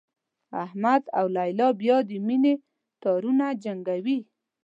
احمد 0.63 1.03
او 1.19 1.25
لیلا 1.35 1.67
بیا 1.81 1.97
د 2.09 2.11
مینې 2.27 2.53
تارونه 3.01 3.45
جنګوي. 3.63 4.19